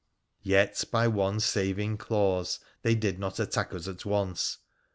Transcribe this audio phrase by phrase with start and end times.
[0.41, 4.57] Yet by one saving clause they did not attack us at once.